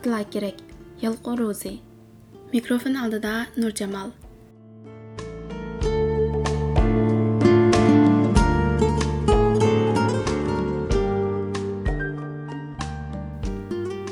dadalar 0.00 0.30
kerak 0.30 0.56
yalqin 1.02 1.38
ro'zi 1.38 1.80
mikrofon 2.52 2.94
oldida 2.94 3.46
nurjamol 3.56 4.10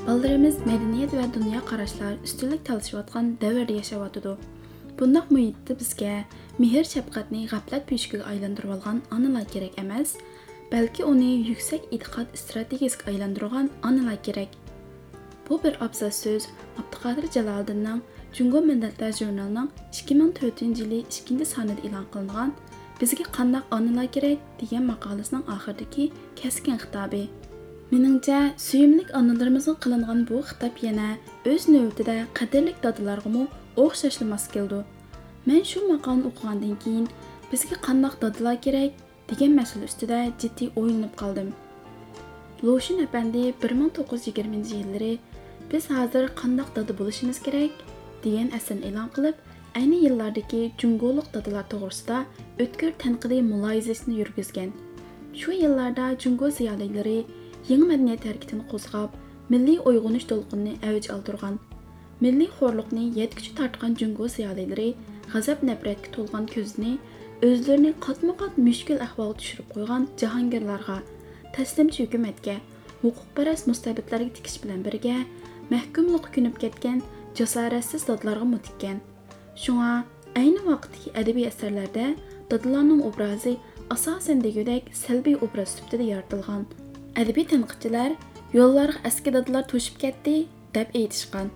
Балдарымыз 0.06 0.60
мәдениет 0.68 1.12
ва 1.16 1.26
дүния 1.34 1.60
қарашлар 1.64 2.18
үстінлік 2.22 2.62
талышыватқан 2.68 3.36
дәуірде 3.40 3.80
яшаватыды. 3.80 4.36
Бұндақ 4.98 5.32
мұйитті 5.34 5.74
бізге 5.80 6.12
мехір 6.58 6.86
шапқатны 6.86 7.48
ғаплат 7.50 7.88
пешкіге 7.88 8.22
айландырып 8.30 8.76
алған 8.76 9.00
аналар 9.10 9.48
керек 9.50 9.74
емес, 9.80 10.14
бәлки 10.70 11.02
оны 11.02 11.32
yüksek 11.48 11.88
itiqad 11.90 12.36
стратегияск 12.38 13.08
айландырған 13.10 13.72
аналар 13.82 14.20
Bu 15.49 15.63
bir 15.63 15.83
abzas 15.85 16.15
söz 16.15 16.47
Abduqadir 16.79 17.31
Jaloliddinning 17.31 18.01
Jungo 18.33 18.61
Millatlar 18.61 19.11
jurnalining 19.11 19.69
2004-yili 19.93 20.99
2-sonida 21.03 21.81
e'lon 21.87 22.05
qilingan 22.13 22.53
"Bizga 23.01 23.23
qanday 23.37 23.61
onalar 23.71 24.07
kerak?" 24.15 24.37
degan 24.61 24.83
maqolasining 24.91 25.43
oxiridagi 25.55 26.11
keskin 26.35 26.77
xitobi. 26.83 27.23
Meningcha, 27.91 28.39
suyimlik 28.57 29.09
onalarimizga 29.19 29.73
qilingan 29.83 30.19
bu 30.29 30.37
xitob 30.49 30.75
yana 30.87 31.07
o'z 31.51 31.63
navbatida 31.73 32.15
qadrli 32.39 32.73
dadalarga 32.83 33.43
o'xshashlamas 33.83 34.45
keldi. 34.53 34.79
Men 35.47 35.61
shu 35.71 35.79
maqolani 35.93 36.25
o'qigandan 36.29 36.75
keyin 36.83 37.05
бізге 37.51 37.75
qanday 37.87 38.13
dadalar 38.21 38.55
керек?" 38.65 38.91
деген 39.29 39.51
мәселе 39.59 39.85
ustida 39.89 40.19
jiddiy 40.41 40.69
o'ylanib 40.79 41.13
qoldim. 41.21 41.49
Лошин 42.67 42.97
әпәнде 43.05 43.41
1920 43.63 44.63
жылдары 44.71 45.11
biz 45.71 45.89
hozir 45.95 46.25
qandoq 46.41 46.69
dada 46.75 46.93
bo'lishimiz 46.99 47.39
kerak 47.45 47.71
degan 48.23 48.49
asarni 48.57 48.85
e'lon 48.89 49.09
qilib, 49.15 49.35
ayni 49.79 49.97
yillardagi 50.05 50.61
jungoliq 50.81 51.27
dadalar 51.35 51.65
to'g'risida 51.73 52.17
o'tkir 52.63 52.91
tanqidiy 53.03 53.41
muloyizasini 53.51 54.15
yurgizgan. 54.21 54.71
Shu 55.39 55.51
yillarda 55.61 56.05
jungo 56.23 56.47
ziyolilari 56.57 57.19
yangi 57.69 57.85
madaniyat 57.91 58.25
harakatini 58.29 58.63
qo'zg'ab, 58.71 59.11
milliy 59.53 59.77
uyg'unish 59.89 60.25
to'lqinini 60.31 60.73
avj 60.89 61.11
oldirgan. 61.15 61.55
Milliy 62.23 62.49
xo'rliqni 62.57 63.05
yetkichi 63.19 63.51
tortgan 63.59 63.93
jungo 64.01 64.27
ziyolilari 64.35 64.89
g'azab 65.33 65.63
nafratga 65.69 66.09
to'lgan 66.15 66.45
ko'zini 66.53 66.93
o'zlarini 67.47 67.91
qatma-qat 68.05 68.57
mushkul 68.67 68.99
ahvolga 69.07 69.37
tushirib 69.39 69.67
qo'ygan 69.75 70.07
jahongirlarga, 70.21 70.97
taslimchi 71.55 71.99
hukumatga, 72.05 72.55
huquqparast 73.03 73.69
mustabidlarga 73.71 74.31
tikish 74.37 74.57
bilan 74.63 74.81
birga 74.87 75.15
mahkumlikqa 75.73 76.29
ko'nib 76.35 76.55
ketgan 76.63 76.99
jasoratsiz 77.37 78.07
dodlarga 78.09 78.45
mutikkan. 78.53 78.97
Shunga 79.63 79.91
ayni 80.41 80.61
vaqtdagi 80.69 81.09
adabiy 81.21 81.47
asarlarda 81.51 82.05
dodlarning 82.51 83.01
obrazi 83.09 83.53
asosan 83.95 84.43
degudek 84.45 84.83
salbiy 85.03 85.35
obraz 85.45 85.69
sifatida 85.75 86.05
yaratilgan. 86.11 86.65
Adabiy 87.21 87.45
tanqidchilar 87.51 88.11
yo'llarga 88.57 88.99
aski 89.09 89.33
dodlar 89.37 89.63
to'shib 89.71 89.95
ketdi 90.03 90.35
deb 90.75 90.87
aytishgan. 91.01 91.47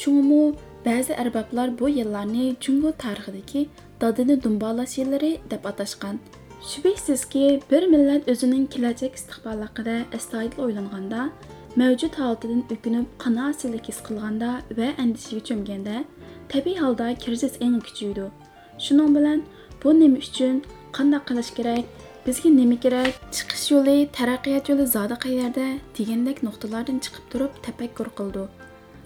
Shunmu 0.00 0.42
ba'zi 0.86 1.12
arboblar 1.22 1.68
bu 1.78 1.88
yillarni 1.98 2.56
Jungo 2.64 2.90
tarixidagi 3.04 3.68
dodini 4.00 4.36
dumbalash 4.44 4.98
yillari 5.00 5.32
deb 5.50 5.62
atashgan. 5.70 6.18
Shubhasizki, 6.64 7.60
bir 7.70 7.86
millat 7.86 8.28
o'zining 8.28 8.64
kelajak 8.70 9.14
istiqboli 9.18 9.66
haqida 9.66 9.96
astoydil 10.16 10.62
o'ylanganda, 10.64 11.28
mavjud 11.76 12.14
holatidan 12.20 12.62
o'kinib, 12.74 13.06
qanoatsizlik 13.24 13.90
his 13.90 13.98
qilganda 14.06 14.48
va 14.78 14.88
andishaga 15.02 15.42
cho'mganda, 15.48 15.96
tabiiy 16.52 16.80
holda 16.80 17.06
krizis 17.24 17.60
eng 17.66 17.76
kuchaydi. 17.88 18.26
Shuning 18.84 19.12
bilan 19.16 19.42
bu 19.82 19.92
nima 20.00 20.22
uchun, 20.28 20.62
qanday 20.96 21.20
qilish 21.28 21.52
kerak, 21.58 21.84
bizga 22.26 22.50
nima 22.58 22.78
kerak, 22.84 23.12
chiqish 23.36 23.66
yo'li, 23.74 23.96
taraqqiyot 24.18 24.70
yo'li 24.70 24.86
zoda 24.96 25.16
qayerda 25.26 25.66
degandek 25.98 26.42
nuqtalardan 26.46 26.98
chiqib 27.04 27.24
turib 27.34 27.52
tafakkur 27.66 28.08
qildi. 28.18 28.46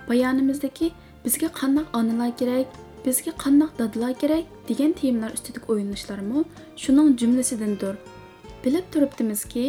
Bayonimizdagi 0.09 0.93
bizga 1.25 1.49
qanday 1.61 1.87
onalar 1.99 2.31
kerak, 2.41 2.67
bizga 3.05 3.33
qandoq 3.43 3.73
dadalar 3.81 4.15
kerak? 4.23 4.45
degan 4.69 4.93
temalar 5.01 5.33
ustidagi 5.39 5.67
o'yinishlarmi 5.73 6.45
shuning 6.83 7.09
jumlasidandir 7.21 7.95
bilib 8.65 8.87
turibdimizki 8.93 9.67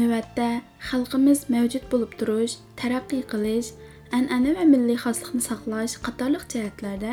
navbatda 0.00 0.48
xalqimiz 0.88 1.40
mavjud 1.54 1.84
bo'lib 1.92 2.12
turish 2.20 2.54
taraqqiy 2.80 3.22
qilish 3.32 3.70
an'ana 4.18 4.50
va 4.58 4.64
milliy 4.72 4.98
xoslikni 5.04 5.42
saqlash 5.50 5.94
qatorliq 6.06 6.44
jihatlarda 6.52 7.12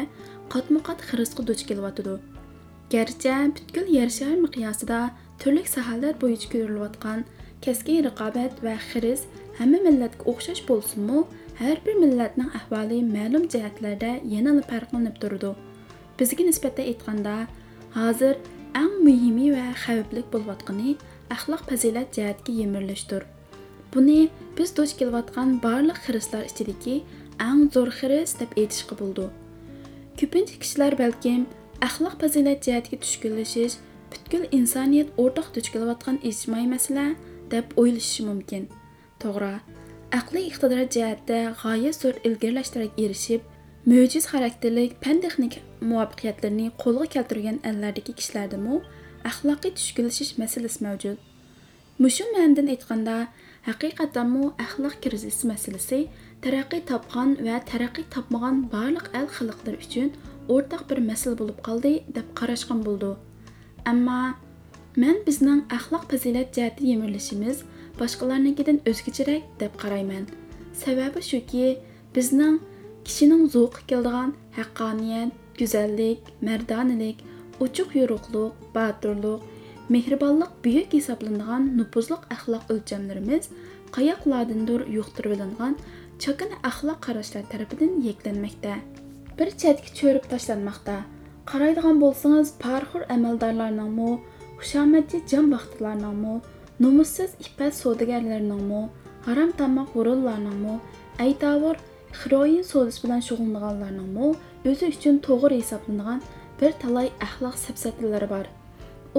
qatma 0.54 0.80
qat 0.88 1.00
xirisga 1.10 1.44
duch 1.50 1.64
kelyotidi. 1.70 2.16
Garchi 2.94 3.34
butkul 3.56 3.88
yer 3.98 4.10
shar 4.18 4.36
miqyosida 4.46 5.00
turli 5.42 5.64
sohalar 5.76 6.14
bo'yicha 6.24 6.48
ko'rilayotgan 6.54 7.20
keskin 7.66 7.98
raqobat 8.08 8.64
va 8.66 8.76
xiris 8.90 9.22
hamma 9.60 9.80
millatga 9.88 10.24
o'xshash 10.32 10.62
bo'lsinmi 10.70 11.20
har 11.62 11.78
bir 11.86 11.96
millatning 12.04 12.50
ahvoli 12.60 13.00
ma'lum 13.16 13.44
jihatlarda 13.54 14.12
yanada 14.34 14.64
farqlanib 14.72 15.16
turadi 15.22 15.52
bizga 16.20 16.44
nisbatan 16.50 16.90
aytganda 16.92 17.36
hozir 17.98 18.36
eng 18.82 18.94
muhimi 19.08 19.48
va 19.58 19.66
xavfli 19.84 20.22
bo'layotgani 20.34 20.92
axloq 21.36 21.64
fazilat 21.70 22.08
jihatga 22.18 22.52
yemirlishdir 22.62 23.24
buni 23.94 24.20
biz 24.58 24.70
duch 24.78 24.94
kelayotgan 25.00 25.50
barliq 25.66 26.00
xirislar 26.06 26.44
ichidagi 26.52 26.96
eng 27.50 27.62
zo'r 27.76 27.92
xiris 28.00 28.32
deb 28.42 28.58
aytishga 28.62 28.96
bo'ldi 29.02 29.28
ko'pincha 30.20 30.56
kishilar 30.64 30.94
balkim 31.04 31.42
axloq 31.88 32.16
fazilat 32.24 32.60
jihatga 32.68 32.98
tushkunlashish 33.04 33.76
butkul 34.12 34.44
insoniyat 34.60 35.10
o'rtoq 35.24 35.48
duch 35.56 35.70
kelayotgan 35.74 36.18
ijtimoiy 36.30 36.68
masala 36.76 37.08
deb 37.54 37.66
o'ylashi 37.82 38.22
mumkin 38.30 38.64
to'g'ri. 39.24 39.54
Aqliy 40.20 40.46
iqtidor 40.50 40.84
jihatda 40.96 41.38
g'oyat 41.62 41.96
zo'r 42.02 42.16
ilgirlashlarga 42.28 43.06
erishib 43.06 43.42
mo'jiz 43.92 44.26
xarakterlik 44.32 44.92
fan 45.04 45.18
texnik 45.24 45.54
muvaffaqiyatlarini 45.90 46.68
qo'lga 46.84 47.08
keltirgan 47.16 47.58
allardagi 47.70 48.14
kishilardami 48.20 48.78
axloqiy 49.30 49.72
tushkunlashish 49.78 50.32
masalasi 50.42 50.80
mavjud. 50.86 51.18
Mushu 52.04 52.26
ma'nodan 52.34 52.68
aytganda 52.74 53.16
haqiqatanmi 53.68 54.44
axloq 54.66 54.96
krizisi 55.04 55.44
masalasi 55.52 56.00
taraqqiy 56.44 56.82
topgan 56.92 57.30
va 57.46 57.56
taraqqiy 57.72 58.06
topmagan 58.16 58.56
barliq 58.74 59.08
al 59.20 59.28
xalqlar 59.38 59.76
uchun 59.86 60.10
o'rtaq 60.54 60.82
bir 60.90 61.00
masala 61.10 61.36
bo'lib 61.42 61.60
qoldi 61.68 61.94
deb 62.18 62.28
qarashgan 62.40 62.80
bo'ldi. 62.88 63.12
Ammo 63.92 64.20
men 65.02 65.18
bizning 65.28 65.62
axloq 65.78 66.04
fazilat 66.12 66.48
jihati 66.56 66.82
yemirlishimiz 66.92 67.58
boshqalarnikidan 68.02 68.78
o'zgacharak 68.90 69.44
deb 69.62 69.74
qarayman 69.84 70.26
sababi 70.84 71.22
shuki 71.30 71.66
bizning 72.16 72.56
kishining 73.08 73.44
zo'qi 73.56 73.82
keladigan 73.90 74.32
haqqoniyat 74.58 75.30
go'zallik 75.60 76.20
mardonalik 76.48 77.18
uchuq 77.66 77.90
yo'ruqliq 78.00 78.54
botirlik 78.76 79.42
mehribonlik 79.96 80.52
buyuk 80.64 80.90
hisoblanadigan 80.98 81.64
nupuzliq 81.80 82.24
axloq 82.36 82.64
o'lchamlarimiz 82.74 83.44
qayoqlardandir 83.96 84.82
yuqtirilingan 84.98 85.74
chakana 86.24 86.58
axloq 86.70 87.00
qarashlar 87.08 87.44
tarafidan 87.52 87.94
yeklanmoqda 88.08 88.74
bir 89.38 89.50
chetga 89.62 89.90
cho'rib 90.00 90.26
tashlanmoqda 90.34 90.98
qaraydigan 91.52 91.98
bo'lsangiz 92.04 92.50
parxur 92.64 93.04
amaldorlarningmi 93.16 94.12
xushomadchi 94.62 95.18
jon 95.32 95.46
baxtilarningmi 95.54 96.36
nomussiz 96.80 97.32
ipat 97.46 97.74
savdogarlarningmi 97.82 98.82
harom 99.28 99.52
tamoq 99.60 99.88
g'urullarningmi 99.96 100.76
aytavur 101.26 101.76
xiroyin 102.20 102.64
savdosi 102.72 103.00
bilan 103.04 103.22
shug'ullanganlarningmi 103.28 104.28
o'zi 104.70 104.86
uchun 104.94 105.16
to'g'ri 105.28 105.58
hisoblangan 105.62 106.20
bir 106.60 106.72
talay 106.84 107.08
axloq 107.28 107.56
sapsatilari 107.66 108.28
bor 108.34 108.46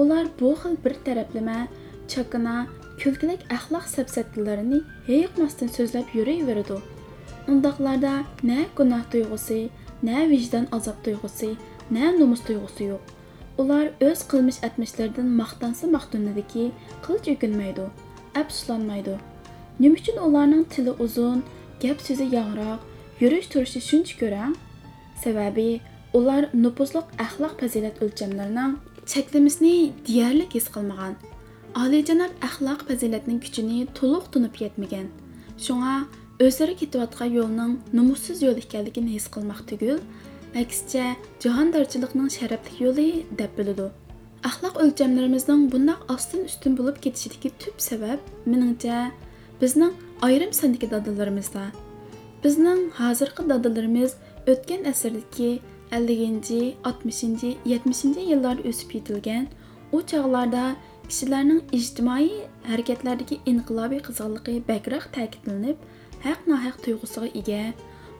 ular 0.01 0.25
bu 0.39 0.49
xil 0.61 0.73
bir 0.85 0.95
taraflama 1.05 1.57
chakana 2.13 2.55
kulkilik 3.01 3.41
axloq 3.57 3.85
sapsatilarini 3.95 4.79
heyiqmasdan 5.09 5.69
so'zlab 5.77 6.07
yuraveradi 6.17 6.77
undoqlarda 7.51 8.13
na 8.49 8.59
gunoh 8.77 9.03
tuyg'usi 9.11 9.61
na 10.07 10.17
vijdon 10.31 10.65
azob 10.77 10.97
tuyg'usi 11.05 11.49
na 11.95 12.03
nomus 12.19 12.41
tuyg'usi 12.47 12.83
yo'q 12.91 13.18
ular 13.61 13.85
o'z 14.07 14.19
qilmish 14.31 14.59
atmishlaridan 14.67 15.29
maqtansa 15.41 15.85
maqtunidiki 15.95 16.65
qilich 17.05 17.27
o'kinmaydi 17.33 17.85
afsuslanmaydi 18.41 19.15
nima 19.81 19.95
uchun 20.01 20.17
ularning 20.27 20.65
tili 20.73 20.93
uzun 21.05 21.39
gap 21.83 21.99
so'zi 22.07 22.25
yangroq 22.37 22.79
yurish 23.21 23.47
turishi 23.53 23.81
shuncha 23.89 24.15
ko'ra 24.21 24.43
sababi 25.23 25.69
ular 26.19 26.43
nupuzliq 26.63 27.07
axloq 27.25 27.53
fazilat 27.61 27.95
o'lchamlarining 28.05 28.71
cheklamasini 29.11 29.75
deyarli 30.07 30.45
his 30.53 30.67
qilmagan 30.75 31.13
oliyjanob 31.83 32.31
axloq 32.47 32.79
fazilatning 32.89 33.39
kuchini 33.45 33.79
to'liq 33.99 34.25
tunib 34.33 34.55
yetmagan 34.63 35.07
shunga 35.65 35.93
o'zlari 36.45 36.75
ketayotgan 36.81 37.29
yo'lning 37.37 37.71
numussiz 37.97 38.37
yo'l 38.45 38.57
ekanligini 38.63 39.11
his 39.17 39.27
qilmoq 39.35 39.61
tugul 39.69 39.97
aksicha 40.57 41.15
jahondorchilikning 41.43 42.29
sharafli 42.37 42.83
yo'li 42.85 43.09
deb 43.39 43.51
biladi 43.57 43.87
axloq 44.49 44.75
o'lchamlarimizning 44.83 45.61
bundoq 45.73 45.99
ostin 46.15 46.41
ustun 46.49 46.77
bo'lib 46.79 46.97
ketishidagi 47.05 47.49
tub 47.61 47.77
sabab 47.89 48.19
meningcha 48.51 48.97
bizning 49.61 49.93
ayrim 50.27 50.51
sondagi 50.59 50.87
dadalarimizda 50.95 51.65
bizning 52.43 52.81
hozirgi 52.99 53.43
dadalarimiz 53.51 54.11
o'tgan 54.53 54.81
asrdagi 54.91 55.51
50 55.91 56.61
60 56.91 57.57
70 57.65 58.29
yillarda 58.31 58.63
o'sib 58.71 58.89
yetilgan 58.97 59.45
u 59.95 60.01
chog'larda 60.11 60.65
kishilarning 61.09 61.61
ijtimoiy 61.77 62.29
harakatlardagi 62.71 63.35
inqilobiy 63.51 64.01
qizg'inligi 64.07 64.59
bakroq 64.71 65.05
ta'kidlanib 65.15 65.77
haq 66.27 66.39
nohaq 66.51 66.75
tuyg'usiga 66.85 67.29
ega 67.41 67.63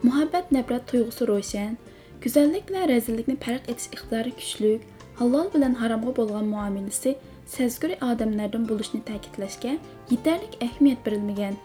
muhabbat 0.07 0.51
nafrat 0.55 0.83
tuyg'usi 0.91 1.23
ro'shan 1.31 1.71
go'zallik 2.23 2.63
bilan 2.69 2.89
razillikni 2.91 3.35
farq 3.45 3.67
etish 3.71 3.89
iqtidori 3.95 4.31
kuchlik 4.39 4.87
halol 5.19 5.45
bilan 5.53 5.75
haromga 5.81 6.11
bo'lgan 6.19 6.47
muomalasi 6.53 7.11
sezgir 7.55 7.91
odamlardan 8.07 8.63
bo'lishni 8.71 8.99
ta'kidlashga 9.09 9.73
yetarlik 10.13 10.57
ahamiyat 10.65 10.99
berilmagan 11.05 11.55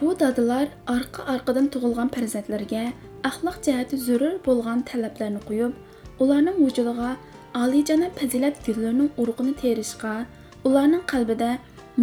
bu 0.00 0.08
dadalar 0.22 0.66
orqa 0.94 1.26
orqadan 1.34 1.68
tug'ilgan 1.74 2.10
farzandlarga 2.16 2.82
axloq 3.30 3.60
jihati 3.66 4.00
zarur 4.06 4.34
bo'lgan 4.48 4.82
talablarni 4.90 5.42
qo'yib 5.48 5.72
ularning 6.24 6.58
vujudiga 6.64 7.10
oliyjanob 7.62 8.12
fazilat 8.20 8.56
gullarining 8.66 9.10
urug'ini 9.22 9.54
terishga 9.62 10.14
ularning 10.70 11.04
qalbida 11.12 11.50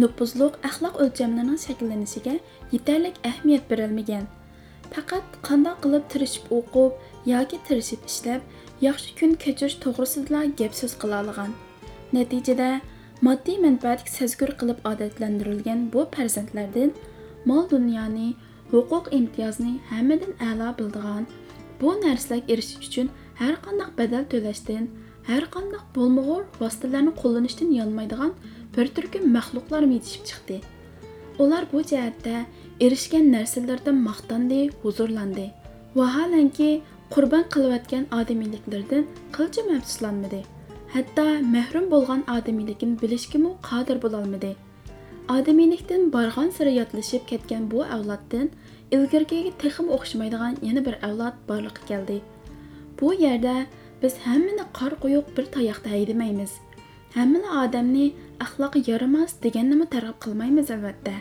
nupuzluq 0.02 0.54
axloq 0.70 0.94
o'lchamlarining 1.04 1.60
shakllanishiga 1.66 2.34
yetarlik 2.74 3.20
ahamiyat 3.30 3.70
berilmagan 3.70 4.24
faqat 4.94 5.26
qandoq 5.48 5.76
qilib 5.84 6.04
tirishib 6.12 6.44
o'qib 6.58 6.92
yoki 7.32 7.58
tirishib 7.66 8.00
ishlab 8.10 8.40
yaxshi 8.86 9.10
kun 9.18 9.30
kechirish 9.44 9.76
to'g'risida 9.84 10.40
gap 10.60 10.72
so'z 10.80 10.92
qila 11.02 11.20
olgan. 11.24 11.52
Natijada 12.16 12.70
moddiy 13.26 13.58
manfaatga 13.66 14.10
sazgur 14.18 14.50
qilib 14.60 14.78
odatlantirilgan 14.90 15.80
bu 15.92 16.00
farzandlardan 16.16 16.90
mol 17.50 17.64
dunyoni 17.74 18.28
huquq 18.72 19.06
imtiyozni 19.18 19.72
hammadan 19.90 20.32
a'lo 20.48 20.68
bildigan 20.78 21.24
bu 21.80 21.90
narsalarga 22.04 22.52
erishish 22.54 22.88
uchun 22.88 23.08
har 23.40 23.54
qanday 23.64 23.90
badal 24.00 24.24
to'lashdan 24.32 24.84
har 25.30 25.44
qanday 25.54 25.82
bo'lmag'ur 25.96 26.42
vositalarni 26.60 27.12
qo'llanishdan 27.22 27.70
yonmaydigan 27.80 28.32
bir 28.76 28.86
turkum 28.96 29.24
maxluqlar 29.36 29.82
yetishib 29.94 30.24
chiqdi 30.30 30.56
ular 31.38 31.64
bu 31.72 31.82
jihatda 31.90 32.36
erishgan 32.80 33.32
narsalardan 33.32 33.96
maqtandi 34.08 34.60
huzurlandi 34.82 35.46
vaholanki 36.00 36.70
qurbon 37.14 37.44
qilayotgan 37.54 38.04
odamiyliklardan 38.18 39.04
qilcha 39.36 39.62
mafsuslanmadi 39.70 40.40
hatto 40.94 41.26
mahrum 41.54 41.86
bo'lgan 41.94 42.22
odamiylikni 42.36 42.94
bilishgimi 43.02 43.50
qodir 43.70 44.02
bo'lolmadi 44.04 44.52
odamiylikdan 45.36 46.02
borgan 46.16 46.50
siri 46.56 46.72
yotlashib 46.80 47.22
ketgan 47.30 47.70
bu 47.72 47.84
avloddan 47.96 48.50
ilgirgiga 48.96 49.52
texim 49.62 49.88
o'xshamaydigan 49.96 50.54
yana 50.68 50.84
bir 50.86 50.96
avlod 51.08 51.40
borliqqa 51.48 51.82
keldi 51.90 52.18
bu 53.00 53.14
yerda 53.24 53.54
biz 54.02 54.14
hammani 54.26 54.64
qor 54.78 54.92
quyuq 55.02 55.26
bir 55.36 55.46
tayoqda 55.56 55.88
haydamaymiz 55.96 56.52
hammani 57.16 57.50
odamni 57.62 58.06
axloqi 58.44 58.80
yaramas 58.90 59.32
degannimi 59.44 59.86
targ'ib 59.94 60.18
qilmaymiz 60.24 60.70
albatta 60.76 61.14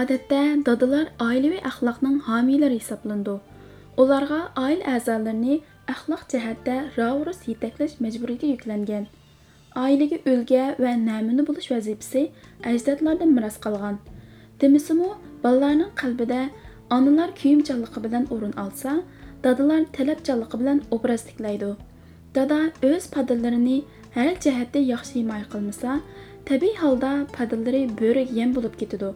odatda 0.00 0.40
dadalar 0.68 1.06
oilaviy 1.28 1.60
axloqning 1.70 2.16
homiylari 2.28 2.78
hisoblandi 2.82 3.34
ularga 4.02 4.40
oila 4.64 4.84
a'zolarini 4.96 5.54
axloq 5.94 6.22
jihatda 6.32 6.74
ravurus 6.98 7.40
yetaklash 7.50 7.94
majburiyati 8.04 8.50
yuklangan 8.54 9.04
oilaga 9.84 10.18
o'lga 10.32 10.64
va 10.84 10.92
namuna 11.08 11.46
bo'lish 11.48 11.70
vazifasi 11.74 12.22
ajdodlardan 12.70 13.34
meros 13.36 13.56
qolgan 13.64 13.96
demisimu 14.62 15.08
bolalarning 15.44 15.92
qalbida 16.02 16.40
onalar 16.96 17.30
kuyimchanligi 17.40 18.04
bilan 18.06 18.24
o'rin 18.34 18.54
olsa 18.64 18.92
dadalar 19.44 19.82
talabchanligi 19.96 20.56
bilan 20.62 20.78
obraz 20.96 21.22
tiklaydi 21.28 21.70
dada 22.36 22.58
o'z 22.90 23.04
padalarini 23.14 23.78
har 24.16 24.30
jihatda 24.44 24.80
yaxshi 24.92 25.14
himoya 25.20 25.46
qilmasa 25.52 26.00
tabiiy 26.50 26.76
holda 26.82 27.12
padallari 27.36 27.82
bo'riga 28.00 28.38
yem 28.40 28.50
bo'lib 28.56 28.74
ketadi 28.82 29.10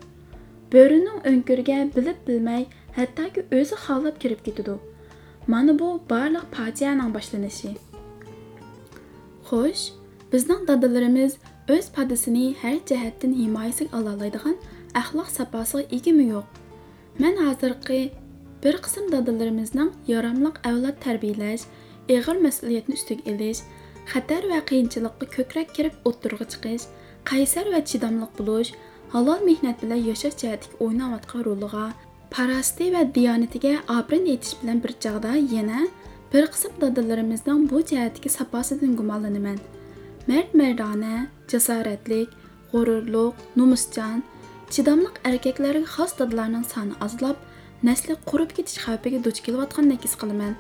bo'rining 0.75 1.19
o'nkirga 1.31 1.79
bilib 1.97 2.19
bilmay 2.29 2.63
hattoki 2.99 3.45
o'zi 3.59 3.77
xohlab 3.85 4.17
kirib 4.23 4.41
ketadi 4.47 4.75
mana 5.55 5.79
bu 5.81 5.89
barliq 6.13 6.47
fojianing 6.57 7.11
boshlanishi 7.17 7.71
xo'sh 9.51 9.85
bizning 10.33 10.63
dadalarimiz 10.71 11.39
o'z 11.75 11.87
padasini 11.97 12.47
har 12.63 12.77
jihatdan 12.91 13.33
himoyasiga 13.43 13.99
ololaydigan 13.99 14.57
axloq 15.01 15.29
saposiga 15.39 15.85
egami 15.99 16.25
yo'q 16.33 16.47
man 17.23 17.35
hozirgi 17.45 18.01
bir 18.63 18.75
qism 18.85 19.05
dadalarimizning 19.15 19.91
yaramliq 20.13 20.57
avlod 20.71 20.97
tarbiyalash 21.05 21.65
ig'ir 22.15 22.37
mas'uliyatni 22.47 22.95
ustiga 22.99 23.23
ilish 23.33 23.61
xatar 24.13 24.43
va 24.53 24.59
qiyinchilikqa 24.71 25.27
ko'krak 25.37 25.69
kirib 25.77 25.95
o'ttirg'i 26.11 26.47
chiqish 26.53 26.85
qaysar 27.31 27.67
va 27.75 27.81
chidamliq 27.91 28.33
bo'lish 28.41 28.71
halol 29.15 29.41
mehnat 29.49 29.77
bilan 29.83 30.01
yashash 30.11 30.37
jihatiga 30.43 30.77
o'ynayotgan 30.85 31.43
roliga 31.49 31.87
parasti 32.35 32.87
va 32.95 33.03
diyonatiga 33.17 33.75
obrin 33.99 34.25
yetish 34.33 34.55
bilan 34.61 34.79
bir 34.85 34.93
chog'da 35.05 35.33
yana 35.57 35.81
bir 36.33 36.45
qism 36.53 36.73
dadalarimizning 36.83 37.61
bu 37.71 37.79
jihatdagi 37.91 38.31
saposidan 38.39 38.93
gumonlanaman 39.01 39.59
mard 40.31 40.51
mardona 40.61 41.15
jasoratlik 41.53 42.29
g'ururliq 42.73 43.35
nomusjon 43.61 44.19
chidamliq 44.73 45.15
erkaklarga 45.31 45.89
xos 45.95 46.13
dadalarning 46.21 46.67
soni 46.73 46.95
ozlab 47.07 47.37
nasli 47.89 48.15
qurib 48.31 48.51
ketish 48.57 48.79
xavfiga 48.85 49.19
duch 49.27 49.41
kelayotgandek 49.47 50.01
his 50.07 50.15
qilaman 50.21 50.55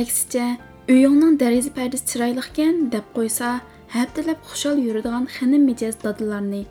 aksicha 0.00 0.46
uyingning 0.90 1.34
deraza 1.38 1.70
pardasi 1.76 2.04
chiroyliqkan 2.10 2.78
deb 2.92 3.06
qo'ysa 3.16 3.48
haftalab 3.94 4.38
xushol 4.50 4.76
yuradigan 4.86 5.24
xinim 5.34 5.62
mijoz 5.68 5.96
dodilarni 6.04 6.62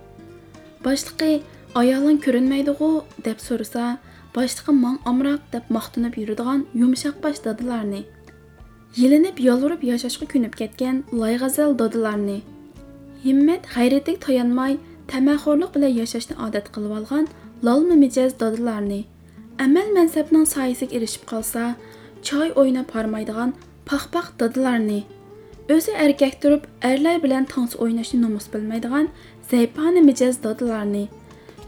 boshliqi 0.85 1.31
ayoling 1.81 2.19
ko'rinmaydig'u 2.25 2.89
deb 3.27 3.37
so'rasa 3.47 3.85
boshlig'i 4.37 4.73
mong 4.83 4.97
omroq 5.11 5.45
deb 5.53 5.69
maqtinib 5.77 6.17
yuradigan 6.21 6.65
yumshoq 6.81 7.21
bosh 7.25 7.39
dodilarni 7.45 8.01
yilinib 8.99 9.39
yolvurib 9.47 9.87
yashashga 9.91 10.27
ko'nib 10.33 10.59
ketgan 10.61 10.99
loyg'azal 11.21 11.77
dodilarni 11.83 12.37
himmat 13.27 13.71
g'ayratiga 13.75 14.23
tayanmay 14.27 14.73
tamaxo'rlik 15.13 15.71
bilan 15.77 15.95
yashashni 16.01 16.35
odat 16.47 16.67
qilib 16.75 16.97
olgan 16.99 17.31
lolma 17.69 17.95
mijoz 18.03 18.35
dodilarni 18.43 19.01
amal 19.65 19.87
mansabning 19.97 20.45
soyasiga 20.55 21.01
erishib 21.01 21.23
qolsa 21.31 21.65
choy 22.27 22.47
o'ynab 22.61 22.87
bormaydigan 22.93 23.57
paxpax 23.89 24.27
dadalarni 24.39 24.97
o'zi 25.75 25.93
erkak 26.05 26.35
turib 26.41 26.65
erlar 26.89 27.15
bilan 27.23 27.45
tansi 27.53 27.77
o'ynashni 27.83 28.17
nomus 28.23 28.45
bilmaydigan 28.55 29.07
zaypani 29.51 30.01
mijoz 30.09 30.35
dadalarni 30.43 31.01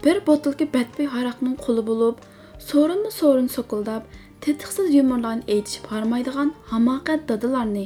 bir 0.04 0.20
botilka 0.28 0.66
badbo'y 0.76 1.08
haraqning 1.14 1.56
quli 1.64 1.82
bo'lib 1.88 2.20
so'rinma 2.68 3.10
so'rin 3.16 3.48
so'kildab 3.56 4.06
tetiqsiz 4.44 4.94
yumorlarni 4.98 5.44
aytishib 5.54 5.88
harmaydigan 5.94 6.54
hamoqat 6.74 7.26
dadalarni 7.32 7.84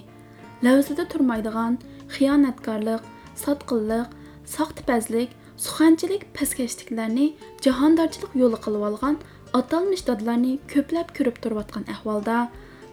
lavzida 0.69 1.09
turmaydigan 1.14 1.81
xiyonatkorlik 2.19 3.09
sotqinlik 3.45 4.14
soxtipazlik 4.57 5.35
suxanchilik 5.64 6.28
paskashliklarni 6.37 7.26
jahondorchilik 7.69 8.38
yo'li 8.43 8.62
qilib 8.69 8.87
olgan 8.90 9.19
atalmish 9.62 10.07
dadalarni 10.12 10.55
ko'plab 10.75 11.19
ko'rib 11.19 11.37
turayotgan 11.43 11.90
ahvolda 11.97 12.38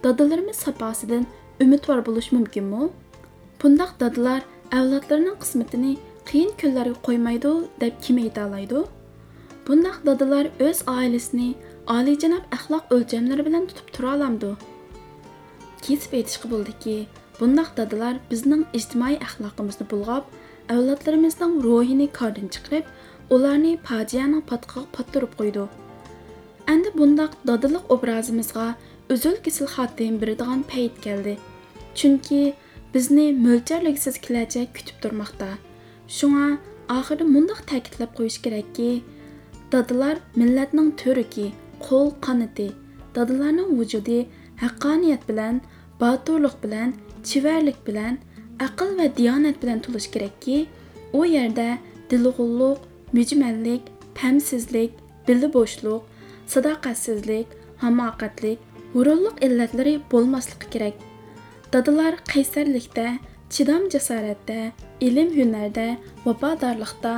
dadalarimiz 0.03 0.57
saposidan 0.65 1.25
umidvor 1.63 2.00
bo'lish 2.07 2.29
mumkinmi 2.38 2.89
bundoq 3.62 3.91
dadalar 4.01 4.41
avlodlarining 4.79 5.38
qismatini 5.43 5.93
qiyin 6.29 6.51
kunlarga 6.62 6.98
qo'ymaydi 7.07 7.53
deb 7.83 7.93
kim 8.05 8.17
aytolaydi 8.25 8.81
bundoq 9.67 9.98
dadalar 10.10 10.45
o'z 10.67 10.79
oilasini 10.95 11.50
oliyjanob 11.95 12.43
axloq 12.57 12.93
o'lchamlari 12.95 13.45
bilan 13.48 13.67
tutib 13.69 13.93
tura 13.98 14.10
olamdi 14.17 14.51
kesib 15.86 16.17
aytishga 16.19 16.51
bo'ldiki 16.53 16.98
bundoq 17.39 17.69
dadalar 17.79 18.15
bizning 18.31 18.63
ijtimoiy 18.79 19.17
axloqimizni 19.27 19.88
bulg'ab 19.93 20.24
avlodlarimizning 20.75 21.53
ruhini 21.67 22.07
kordan 22.19 22.48
chiqarib 22.55 22.86
ularni 23.38 23.74
fojianing 23.89 24.43
patqiga 24.51 24.83
pattirib 24.98 25.33
qo'ydi 25.39 25.65
endi 26.74 26.89
bundoq 27.00 27.31
dodiliq 27.50 27.93
obrazimizga 27.95 28.67
uzul 29.13 29.38
kesil 29.45 29.67
xotim 29.75 30.19
beradigan 30.22 30.62
payt 30.72 31.01
keldi 31.05 31.38
chunki 32.00 32.41
bizni 32.93 33.25
mo'ljalliksiz 33.45 34.15
kelajak 34.25 34.69
kutib 34.77 34.98
turmoqda 35.03 35.50
shunga 36.17 36.48
oxirida 36.98 37.25
mundoq 37.36 37.60
ta'kidlab 37.72 38.12
qo'yish 38.17 38.39
kerakki 38.45 38.89
Dadılar 39.74 40.19
millatning 40.36 40.91
to'riki, 41.01 41.48
qo'l 41.86 42.12
qanoti. 42.25 42.67
Dadılarning 43.15 43.72
vujudi 43.77 44.19
haqqoniyat 44.62 45.24
bilan, 45.29 45.62
boturlik 46.01 46.57
bilan, 46.63 46.93
chivarlik 47.29 47.79
bilan, 47.88 48.19
aql 48.65 48.91
va 49.00 49.07
diyonat 49.17 49.57
bilan 49.63 49.79
to'lish 49.86 50.07
kerakki, 50.13 50.57
u 51.13 51.25
yerda 51.25 51.67
dilg'ulluq, 52.12 52.77
mujmallik, 53.17 53.89
pamsizlik, 54.19 54.91
bili 55.27 55.50
bo'shliq, 55.55 56.05
sadoqatsizlik, 56.53 57.48
hamoqatlik, 57.83 58.60
g'ururlik 58.94 59.44
illatlari 59.46 59.94
bo'lmasligi 60.12 60.68
kerak. 60.74 60.96
Dadılar 61.74 62.14
qaysarlikda, 62.34 63.08
chidam 63.50 63.90
jasoratda, 63.94 64.72
ilm 65.02 65.30
hunarda, 65.38 65.98
vafodorlikda, 66.26 67.14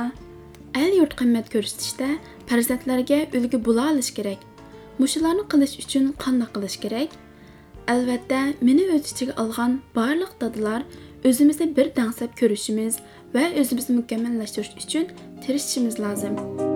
el 0.74 0.92
yurt 0.98 1.14
qimmat 1.20 1.46
ko'rsatishda 1.54 2.08
farzandlarga 2.48 3.18
ulgu 3.36 3.58
bo'la 3.66 3.90
olish 3.92 4.12
kerak. 4.18 4.40
Mushularni 4.98 5.44
qilish 5.52 5.76
uchun 5.82 6.04
qanday 6.24 6.48
qilish 6.54 6.78
kerak? 6.84 7.10
Albatta, 7.92 8.40
meni 8.66 8.84
o'z 8.94 9.12
ichiga 9.12 9.34
olgan 9.42 9.80
barliq 9.96 10.32
dadılar 10.40 10.82
o'zimizni 11.28 11.68
bir 11.76 11.92
dangsab 11.98 12.32
ko'rishimiz 12.40 13.02
va 13.34 13.44
o'zimizni 13.60 14.00
mukammallashtirish 14.00 14.72
uchun 14.84 15.06
tirishishimiz 15.42 16.00
lozim. 16.04 16.75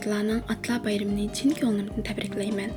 Barliq 0.00 0.08
otlarning 0.08 0.42
otlar 0.52 0.84
bayramini 0.84 1.32
chin 1.32 1.50
ko'nglimdan 1.60 2.02
tabriklayman. 2.08 2.70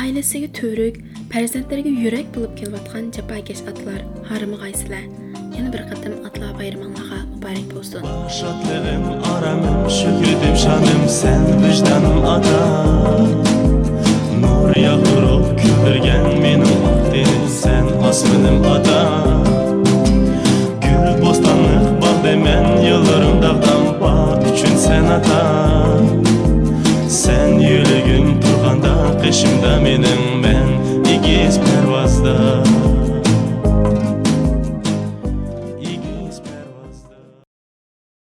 Ailasiga 0.00 0.48
to'rik, 0.60 0.96
farzandlariga 1.32 1.92
yurak 2.04 2.26
bo'lib 2.34 2.52
kelayotgan 2.60 3.04
jafokash 3.16 3.62
otlar 3.70 4.00
harimg'aysizlar. 4.28 5.04
Yana 5.56 5.72
bir 5.74 5.82
qatim 5.90 6.14
otlar 6.26 6.52
bayramingizga 6.58 7.18
muborak 7.32 7.66
bo'lsin. 7.74 8.02
Şadlığım, 8.38 9.04
aramım, 9.32 9.90
şükürdüm 9.90 10.56
şanım 10.64 11.02
sen 11.08 11.40
vicdanım 11.62 12.24
ata 12.34 12.60
Nur 14.42 14.74
küldürgen 15.60 16.24
benim 16.44 16.80
akdeni 16.90 17.48
sen 17.62 17.84
asmınım 18.08 18.62
ata 18.74 19.13
sen 29.34 29.58
ata 29.58 29.80
Sen 29.80 30.13